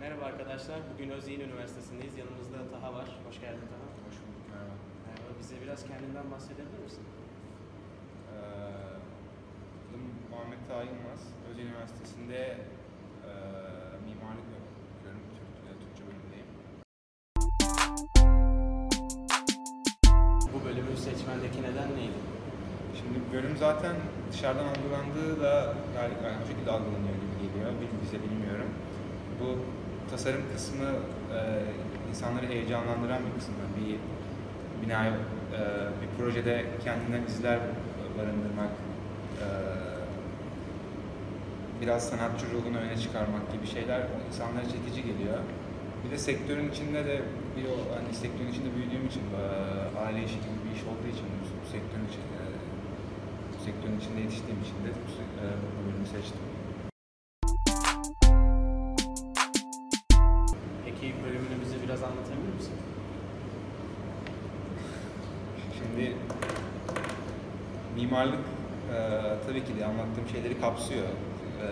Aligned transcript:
Merhaba 0.00 0.24
arkadaşlar. 0.24 0.80
Bugün 0.94 1.10
Özyeğin 1.10 1.40
Üniversitesi'ndeyiz. 1.40 2.18
Yanımızda 2.18 2.56
Taha 2.72 2.94
var. 2.94 3.08
Hoş 3.28 3.40
geldin 3.40 3.66
Taha. 3.70 3.88
Hoş 4.06 4.14
bulduk, 4.22 4.44
merhaba. 4.50 4.74
Merhaba. 5.06 5.38
Bize 5.40 5.56
biraz 5.62 5.86
kendinden 5.86 6.30
bahsedebilir 6.30 6.78
misin? 6.84 7.04
Ee, 8.32 8.36
adım 9.90 10.02
Muhammed 10.30 10.58
Taha 10.68 10.82
Yılmaz. 10.82 11.20
Özyeğin 11.50 11.70
Üniversitesi'nde 11.70 12.56
e, 13.26 13.32
seçmendeki 21.08 21.58
neden 21.62 21.88
neydi? 21.98 22.20
Şimdi 22.98 23.18
bölüm 23.32 23.56
zaten 23.56 23.94
dışarıdan 24.32 24.68
algılandığı 24.72 25.42
da 25.42 25.74
galiba 25.96 26.24
yani 26.28 26.40
o 26.44 26.48
şekilde 26.50 26.70
algılanıyor 26.70 27.16
gibi 27.22 27.36
geliyor. 27.44 27.70
Bize 28.04 28.18
bilmiyorum. 28.26 28.70
Bu 29.40 29.48
tasarım 30.10 30.42
kısmı 30.54 30.88
e, 31.36 31.38
insanları 32.10 32.46
heyecanlandıran 32.46 33.20
bir 33.26 33.38
kısmı. 33.38 33.54
Bir 33.78 33.96
binaya, 34.82 35.10
e, 35.10 35.60
bir 36.00 36.08
projede 36.18 36.64
kendinden 36.84 37.22
izler 37.26 37.58
barındırmak, 38.18 38.72
e, 39.42 39.46
biraz 41.80 42.08
sanatçı 42.08 42.46
ruhunu 42.52 42.78
öne 42.78 42.96
çıkarmak 42.96 43.52
gibi 43.52 43.66
şeyler 43.66 44.00
insanlara 44.28 44.64
çekici 44.64 45.02
geliyor. 45.02 45.38
Bir 46.04 46.10
de 46.10 46.18
sektörün 46.18 46.70
içinde 46.70 47.04
de 47.04 47.22
bir 47.56 47.64
o 47.64 47.74
hani 47.96 48.14
sektörün 48.14 48.50
içinde 48.50 48.76
büyüdüğüm 48.76 49.06
için 49.06 49.20
e, 49.20 49.42
aile 49.98 50.24
işi 50.24 50.34
gibi 50.34 50.58
bir 50.64 50.76
iş 50.76 50.82
olduğu 50.82 51.08
için 51.14 51.26
bu, 51.40 51.66
sektörün 51.72 52.06
için 52.10 52.24
e, 52.38 52.42
sektörün 53.64 53.98
içinde 54.00 54.20
yetiştiğim 54.20 54.60
için 54.62 54.76
de 54.84 54.90
e, 54.90 55.46
bu 55.64 55.78
bölümü 55.86 56.06
seçtim. 56.06 56.40
Peki 60.84 61.14
bölümünü 61.24 61.56
bize 61.64 61.76
biraz 61.84 62.02
anlatabilir 62.02 62.54
misin? 62.58 62.74
Şimdi 65.78 66.16
mimarlık 67.96 68.44
e, 68.94 68.98
tabii 69.46 69.64
ki 69.64 69.76
de 69.78 69.86
anlattığım 69.86 70.28
şeyleri 70.32 70.60
kapsıyor. 70.60 71.06
E, 71.62 71.66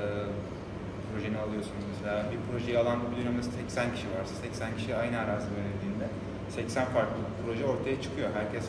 projeni 1.16 1.38
alıyorsunuz 1.38 1.84
mesela 1.92 2.16
bir 2.32 2.40
projeyi 2.48 2.78
alan 2.78 2.98
bir 3.10 3.16
dönemde 3.20 3.42
80 3.42 3.94
kişi 3.94 4.06
varsa 4.14 4.34
80 4.34 4.76
kişi 4.76 4.96
aynı 5.02 5.16
arazi 5.24 5.48
yöneldiğinde 5.58 6.06
80 6.48 6.84
farklı 6.84 7.20
proje 7.42 7.64
ortaya 7.72 7.96
çıkıyor. 8.04 8.28
Herkes 8.40 8.64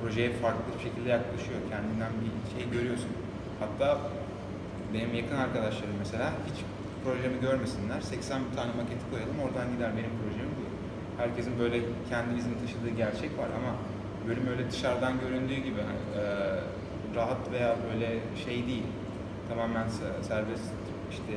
projeye 0.00 0.30
farklı 0.44 0.68
bir 0.74 0.82
şekilde 0.86 1.08
yaklaşıyor. 1.18 1.58
Kendinden 1.72 2.12
bir 2.22 2.30
şey 2.54 2.64
görüyorsun. 2.76 3.12
Hatta 3.62 3.88
benim 4.94 5.14
yakın 5.20 5.36
arkadaşlarım 5.46 5.96
mesela 6.04 6.26
hiç 6.48 6.58
projemi 7.04 7.38
görmesinler. 7.46 8.00
80 8.00 8.40
bir 8.46 8.56
tane 8.56 8.72
maketi 8.80 9.04
koyalım 9.12 9.38
oradan 9.44 9.66
gider 9.74 9.90
benim 9.98 10.14
projem 10.22 10.50
bu. 10.58 10.64
Herkesin 11.22 11.54
böyle 11.62 11.76
kendi 12.10 12.30
izini 12.40 12.56
taşıdığı 12.62 12.92
gerçek 13.02 13.32
var 13.40 13.50
ama 13.58 13.72
bölüm 14.28 14.46
öyle 14.52 14.70
dışarıdan 14.70 15.14
göründüğü 15.22 15.60
gibi 15.68 15.80
hani, 15.88 16.02
e, 16.20 16.24
rahat 17.18 17.42
veya 17.52 17.70
böyle 17.88 18.08
şey 18.44 18.58
değil. 18.70 18.88
Tamamen 19.48 19.86
se- 19.98 20.22
serbest 20.30 20.68
işte 21.10 21.34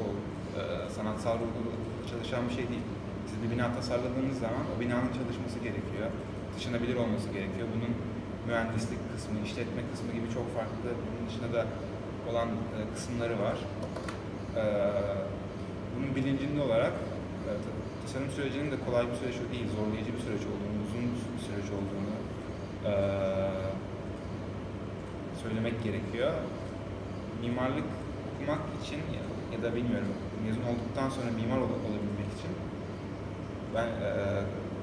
o 0.00 0.02
e, 0.58 0.62
sanatsal 0.96 1.36
ruhlu 1.44 1.70
çalışan 2.10 2.42
bir 2.48 2.54
şey 2.58 2.66
değil. 2.72 2.86
Siz 3.28 3.36
bir 3.42 3.48
bina 3.54 3.66
tasarladığınız 3.78 4.38
zaman 4.46 4.64
o 4.72 4.80
binanın 4.80 5.12
çalışması 5.18 5.58
gerekiyor. 5.66 6.06
Taşınabilir 6.54 6.96
olması 6.96 7.28
gerekiyor. 7.36 7.66
Bunun 7.74 7.92
mühendislik 8.48 9.00
kısmı, 9.12 9.36
işletme 9.46 9.82
kısmı 9.90 10.10
gibi 10.16 10.28
çok 10.36 10.46
farklı 10.56 10.88
bunun 11.04 11.22
dışında 11.28 11.48
da 11.56 11.62
olan 12.30 12.48
e, 12.48 12.78
kısımları 12.94 13.36
var. 13.46 13.58
E, 14.60 14.62
bunun 15.94 16.10
bilincinde 16.16 16.60
olarak 16.62 16.92
e, 17.48 17.50
ta- 17.64 17.76
tasarım 18.02 18.30
sürecinin 18.36 18.70
de 18.72 18.76
kolay 18.86 19.04
bir 19.10 19.16
süreç 19.20 19.36
değil, 19.52 19.68
zorlayıcı 19.76 20.10
bir 20.16 20.22
süreç 20.26 20.44
olduğunu, 20.50 20.76
uzun 20.86 21.04
bir 21.34 21.42
süreç 21.46 21.68
olduğunu 21.76 22.14
e, 22.90 22.92
söylemek 25.42 25.84
gerekiyor. 25.84 26.32
Mimarlık 27.42 27.84
okumak 28.40 28.58
için 28.84 28.96
ya, 28.96 29.22
ya 29.52 29.62
da 29.62 29.76
bilmiyorum 29.76 30.08
mezun 30.44 30.62
olduktan 30.62 31.08
sonra 31.08 31.30
mimar 31.30 31.58
ol- 31.58 31.84
olabilmek 31.88 32.30
için 32.38 32.50
ben 33.74 33.86
e, 33.86 34.10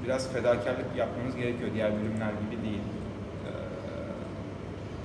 biraz 0.05 0.31
fedakarlık 0.33 0.95
yapmanız 0.97 1.35
gerekiyor. 1.35 1.69
Diğer 1.73 1.91
bölümler 1.93 2.31
gibi 2.41 2.63
değil. 2.63 2.81
E, 3.47 3.51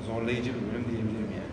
zorlayıcı 0.07 0.51
bir 0.55 0.61
bölüm 0.61 0.85
diyebilirim 0.91 1.29
yani. 1.39 1.53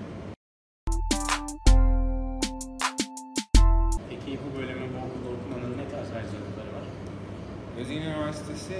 Peki 4.10 4.40
bu 4.44 4.58
bölümü 4.58 4.86
bu 4.94 4.98
okulda 4.98 5.30
okumanın 5.36 5.78
ne 5.78 5.90
tarz 5.90 6.12
ayrıcalıkları 6.12 6.68
var? 6.76 6.86
Özyeğin 7.80 8.02
Üniversitesi 8.02 8.76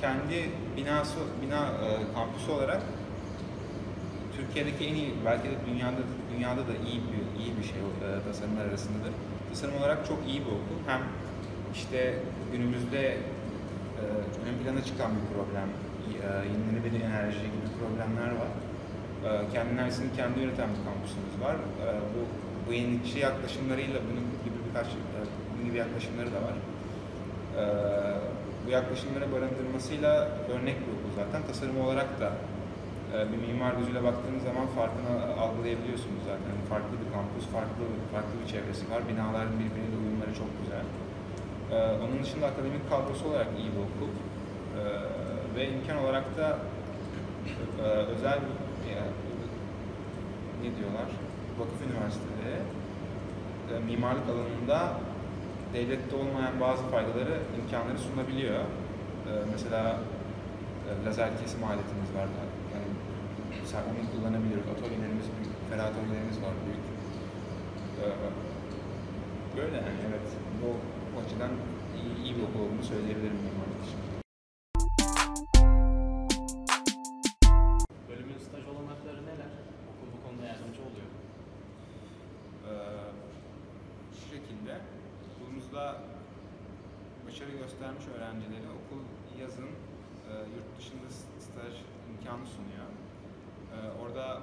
kendi 0.00 0.50
binası, 0.76 1.18
bina 1.42 1.56
e, 1.66 2.14
kampüsü 2.14 2.50
olarak 2.50 2.82
Türkiye'deki 4.40 4.82
en 4.90 4.94
iyi, 4.94 5.10
belki 5.26 5.46
de 5.52 5.56
dünyada 5.68 6.02
dünyada 6.32 6.62
da 6.70 6.74
iyi 6.88 6.98
bir 7.10 7.22
iyi 7.40 7.52
bir 7.58 7.66
şey 7.70 7.80
e, 7.80 8.08
tasarımlar 8.26 8.64
arasındadır. 8.68 9.12
Tasarım 9.50 9.76
olarak 9.80 10.06
çok 10.10 10.18
iyi 10.30 10.40
bir 10.44 10.52
okul. 10.58 10.78
Hem 10.86 11.00
işte 11.74 11.98
günümüzde 12.52 13.02
e, 14.00 14.02
ön 14.48 14.56
plana 14.60 14.84
çıkan 14.84 15.10
bir 15.16 15.24
problem, 15.34 15.68
e, 15.70 16.28
yenilenebilir 16.52 17.00
enerji 17.08 17.46
gibi 17.54 17.68
problemler 17.80 18.30
var. 18.40 18.52
E, 19.26 19.28
kendi 19.52 19.70
enerjisini 19.74 20.08
kendi 20.18 20.36
üreten 20.44 20.70
bir 20.74 20.82
kampüsümüz 20.88 21.34
var. 21.44 21.56
E, 21.84 21.86
bu 22.12 22.20
bu 22.66 22.72
yenilikçi 22.72 23.18
yaklaşımlarıyla 23.18 23.98
bunun 24.08 24.26
gibi 24.44 24.58
birkaç 24.68 24.86
e, 24.86 25.18
bunun 25.50 25.64
gibi 25.68 25.76
yaklaşımları 25.84 26.30
da 26.36 26.40
var. 26.48 26.56
Ee, 27.56 27.62
bu 28.66 28.70
yaklaşımlara 28.70 29.32
barındırmasıyla 29.32 30.28
örnek 30.54 30.76
bir 30.80 30.92
okul 30.94 31.10
zaten. 31.16 31.42
Tasarım 31.46 31.80
olarak 31.80 32.20
da 32.20 32.26
e, 32.26 32.32
bir 33.30 33.38
mimar 33.46 33.72
gözüyle 33.78 34.02
baktığınız 34.08 34.42
zaman 34.50 34.66
farkını 34.78 35.12
algılayabiliyorsunuz 35.42 36.22
zaten. 36.30 36.48
Yani 36.52 36.64
farklı 36.72 36.94
bir 37.02 37.08
kampüs, 37.16 37.46
farklı 37.56 37.84
farklı 38.14 38.34
bir 38.40 38.48
çevresi 38.52 38.84
var. 38.92 39.00
Binaların 39.10 39.56
birbiriyle 39.60 39.96
uyumları 40.02 40.32
çok 40.42 40.50
güzel. 40.60 40.86
Ee, 41.72 41.76
onun 42.04 42.18
dışında 42.22 42.44
akademik 42.52 42.84
kadrosu 42.92 43.22
olarak 43.30 43.50
iyi 43.60 43.70
bir 43.74 43.82
okul. 43.88 44.12
Ee, 44.16 44.20
ve 45.56 45.68
imkan 45.68 45.98
olarak 46.04 46.36
da 46.38 46.58
e, 47.78 47.82
özel 47.82 48.40
yani, 48.94 49.12
ne 50.62 50.76
diyorlar? 50.76 51.08
Vakıf 51.58 51.80
üniversiteleri 51.86 52.58
e, 53.70 53.74
mimarlık 53.86 54.26
alanında 54.32 54.92
devlette 55.74 56.16
olmayan 56.16 56.60
bazı 56.60 56.82
faydaları, 56.82 57.38
imkanları 57.58 57.98
sunabiliyor. 57.98 58.54
Ee, 58.58 59.30
mesela 59.52 59.98
e, 60.88 61.06
lazer 61.06 61.30
kesim 61.42 61.64
aletimiz 61.64 62.10
var. 62.16 62.28
Onu 63.78 64.10
kullanabiliyoruz. 64.12 64.68
Atölyelerimiz 64.72 65.26
büyük, 65.36 65.54
ferah 65.70 65.86
atölyelerimiz 65.86 66.42
var 66.42 66.54
büyük. 66.64 66.84
Ee, 68.00 68.06
böyle 69.56 69.76
yani 69.76 70.00
evet. 70.08 70.26
Bu, 70.60 70.68
açıdan 71.20 71.50
iyi, 71.98 72.12
iyi 72.24 72.36
bir 72.36 72.42
okul 72.42 72.60
olduğunu 72.64 72.82
söyleyebilirim 72.82 73.38
mimarlık 73.46 73.80
için. 73.86 73.98
Bölümün 78.08 78.38
staj 78.46 78.64
olanakları 78.72 79.20
neler? 79.30 79.52
Okul 79.90 80.08
bu 80.14 80.18
konuda 80.24 80.44
yardımcı 80.50 80.80
oluyor. 80.88 81.10
Ee, 82.68 82.72
şu 84.16 84.24
şekilde 84.34 84.72
okulumuzda 85.26 85.82
başarı 87.26 87.50
göstermiş 87.62 88.04
öğrencileri 88.14 88.68
okul 88.80 89.02
yazın 89.42 89.70
e, 90.30 90.32
yurt 90.54 90.68
dışında 90.78 91.08
staj 91.46 91.74
imkanı 92.10 92.46
sunuyor. 92.54 92.79
Orada 94.10 94.42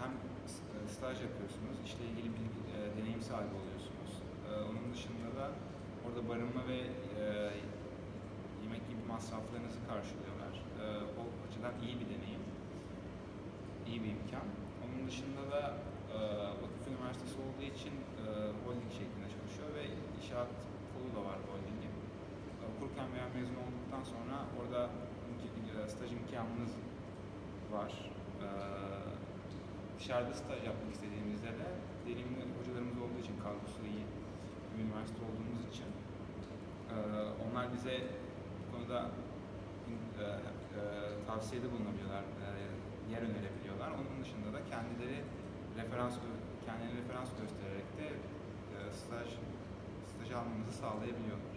hem 0.00 0.12
e, 0.12 0.88
staj 0.94 1.16
yapıyorsunuz, 1.28 1.76
işle 1.86 2.04
ilgili 2.10 2.28
bir 2.36 2.48
e, 2.74 2.78
deneyim 2.96 3.22
sahibi 3.30 3.54
oluyorsunuz. 3.60 4.12
Ee, 4.44 4.50
onun 4.68 4.86
dışında 4.94 5.28
da 5.38 5.46
orada 6.04 6.20
barınma 6.28 6.62
ve 6.72 6.80
e, 7.20 7.24
yemek 8.62 8.82
gibi 8.90 9.02
masraflarınızı 9.12 9.80
karşılıyorlar. 9.88 10.54
Ee, 10.58 10.84
o 11.20 11.22
açıdan 11.44 11.74
iyi 11.84 11.94
bir 12.00 12.08
deneyim 12.14 12.44
iyi 13.88 13.98
bir 14.04 14.10
imkan. 14.16 14.46
Onun 14.82 15.00
dışında 15.08 15.42
da 15.54 15.62
e, 16.14 16.18
vakıf 16.62 16.84
üniversitesi 16.90 17.36
olduğu 17.44 17.66
için 17.74 17.94
e, 18.22 18.24
holding 18.62 18.92
şeklinde 19.00 19.28
çalışıyor 19.34 19.68
ve 19.78 19.82
inşaat 20.18 20.50
kolu 20.92 21.08
da 21.16 21.20
var 21.28 21.38
holdingin. 21.48 21.94
E, 22.60 22.62
okurken 22.70 23.08
veya 23.14 23.26
mezun 23.36 23.58
olduktan 23.64 24.04
sonra 24.12 24.36
orada 24.58 24.80
e, 25.82 25.88
staj 25.92 26.10
imkanınız 26.18 26.72
var. 27.76 27.92
E, 28.42 28.46
dışarıda 29.98 30.34
staj 30.34 30.60
yapmak 30.70 30.92
istediğimizde 30.94 31.50
de 31.60 31.66
deneyimli 32.04 32.44
hocalarımız 32.58 32.98
olduğu 33.04 33.20
için 33.24 33.36
kadrosu 33.44 33.80
iyi 33.92 34.04
bir 34.72 34.82
üniversite 34.84 35.20
olduğumuz 35.28 35.64
için 35.72 35.90
e, 36.92 36.96
onlar 37.44 37.72
bize 37.74 37.94
bu 38.60 38.64
konuda 38.72 38.98
e, 40.20 40.24
e, 40.24 40.82
tavsiyede 41.26 41.66
bulunabiliyorlar, 41.72 42.24
yer 43.12 43.22
önerebiliyorlar. 43.28 43.90
Onun 43.98 44.16
dışında 44.22 44.48
da 44.56 44.60
kendileri 44.72 45.18
referans 45.78 46.14
kendileri 46.66 46.94
referans 47.02 47.30
göstererek 47.40 47.88
de 47.98 48.06
staj 49.00 49.28
staj 50.12 50.30
almanızı 50.38 50.72
sağlayabiliyorlar. 50.82 51.52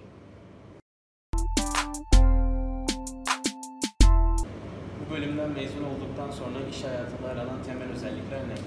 Bu 5.09 5.13
bölümden 5.13 5.49
mezun 5.49 5.83
olduktan 5.91 6.31
sonra 6.39 6.59
iş 6.71 6.83
hayatında 6.83 7.27
aranan 7.33 7.63
temel 7.67 7.89
özellikler 7.95 8.39
ne? 8.51 8.57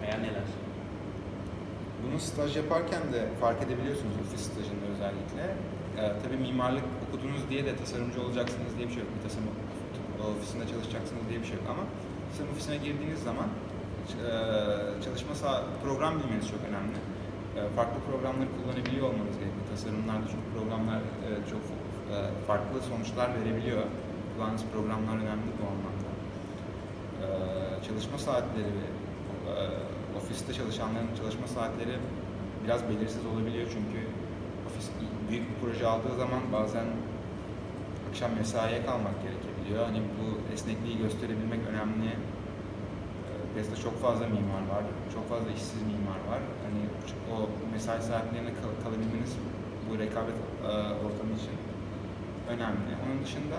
Veya 0.00 0.16
neler? 0.18 0.48
Bunu 2.02 2.20
staj 2.20 2.56
yaparken 2.56 3.02
de 3.12 3.20
fark 3.40 3.62
edebiliyorsunuz 3.62 4.14
ofis 4.22 4.42
stajında 4.48 4.86
özellikle. 4.94 5.44
Ee, 5.98 6.12
tabii 6.22 6.36
mimarlık 6.46 6.84
okudunuz 7.04 7.42
diye 7.50 7.62
de 7.66 7.76
tasarımcı 7.76 8.22
olacaksınız 8.24 8.72
diye 8.76 8.88
bir 8.88 8.94
şey 8.94 9.02
yok. 9.02 9.12
Bir 9.16 9.22
tasarım 9.28 9.48
ofisinde 10.38 10.64
çalışacaksınız 10.72 11.24
diye 11.28 11.38
bir 11.42 11.48
şey 11.50 11.56
yok 11.60 11.66
ama 11.74 11.84
tasarım 12.30 12.50
ofisine 12.54 12.76
girdiğiniz 12.86 13.20
zaman 13.28 13.48
e, 13.48 14.32
çalışma 15.04 15.34
sağ, 15.42 15.54
program 15.84 16.12
bilmeniz 16.20 16.46
çok 16.54 16.62
önemli. 16.68 16.98
E, 17.58 17.60
farklı 17.76 17.98
programları 18.08 18.48
kullanabiliyor 18.56 19.04
olmanız 19.10 19.36
gerekiyor. 19.40 19.66
Tasarımlarda 19.72 20.26
çünkü 20.32 20.46
programlar 20.54 21.00
e, 21.26 21.28
çok 21.52 21.62
e, 22.12 22.16
farklı 22.48 22.76
sonuçlar 22.90 23.28
verebiliyor. 23.38 23.84
Kullandığınız 24.34 24.64
programlar 24.72 25.14
önemli 25.24 25.50
bu 25.58 25.64
anlamda. 25.72 26.10
E, 27.24 27.26
çalışma 27.86 28.18
saatleri 28.18 28.72
ve 28.80 28.86
ofiste 30.18 30.52
çalışanların 30.52 31.08
çalışma 31.20 31.46
saatleri 31.46 31.96
biraz 32.64 32.88
belirsiz 32.88 33.26
olabiliyor 33.26 33.66
çünkü 33.76 33.98
ofis 34.68 34.86
büyük 35.30 35.44
bir 35.50 35.54
proje 35.60 35.86
aldığı 35.86 36.14
zaman 36.16 36.42
bazen 36.52 36.86
akşam 38.10 38.30
mesaiye 38.38 38.86
kalmak 38.86 39.16
gerekebiliyor. 39.24 39.86
Hani 39.86 40.00
bu 40.18 40.52
esnekliği 40.54 40.98
gösterebilmek 40.98 41.60
önemli. 41.70 42.08
E, 42.08 43.32
PES'te 43.54 43.76
çok 43.76 44.02
fazla 44.02 44.24
mimar 44.26 44.64
var, 44.74 44.84
çok 45.14 45.28
fazla 45.28 45.50
işsiz 45.58 45.82
mimar 45.92 46.20
var. 46.30 46.40
Hani 46.64 46.80
o 47.32 47.36
mesai 47.72 48.02
saatlerine 48.02 48.52
kal- 48.60 48.78
kalabilmeniz 48.84 49.32
bu 49.86 49.98
rekabet 49.98 50.38
e, 50.68 50.70
ortamı 51.04 51.32
için 51.40 51.56
önemli. 52.52 52.90
Onun 53.04 53.24
dışında 53.24 53.56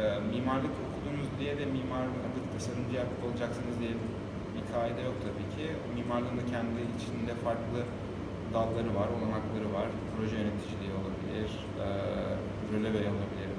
e, 0.00 0.02
mimarlık 0.32 0.74
okudunuz 0.84 1.28
diye 1.38 1.52
de 1.60 1.64
mimarlık 1.76 2.14
tasarımcı 2.54 2.94
yapıp 2.96 3.20
olacaksınız 3.26 3.76
diye 3.80 3.90
bir 4.54 4.64
kaide 4.72 5.00
yok 5.08 5.16
tabii 5.26 5.48
ki. 5.56 5.66
Mimarlığın 5.98 6.36
da 6.40 6.44
kendi 6.54 6.80
içinde 6.96 7.32
farklı 7.46 7.78
dalları 8.54 8.90
var, 9.00 9.08
olanakları 9.16 9.68
var. 9.78 9.88
Proje 10.16 10.36
yöneticiliği 10.40 10.92
olabilir, 11.00 11.50
e, 11.84 11.86
röleve 12.72 12.98
olabilir. 13.14 13.50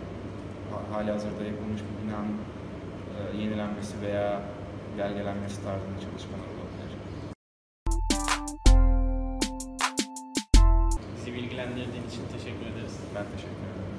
Ha- 0.71 0.85
Hali 0.95 1.11
hazırda 1.11 1.43
yapılmış 1.51 1.81
bir 1.87 1.95
binanın 2.01 2.37
e, 3.15 3.37
yenilenmesi 3.41 4.01
veya 4.01 4.41
belgelenmesi 4.97 5.57
tarzında 5.63 5.97
çalışmalar 6.05 6.49
olabilir. 6.55 6.91
Bizi 11.17 11.33
bilgilendirdiğin 11.33 12.07
için 12.11 12.23
teşekkür 12.37 12.65
ederiz. 12.71 12.95
Ben 13.15 13.25
teşekkür 13.35 13.65
ederim. 13.71 13.94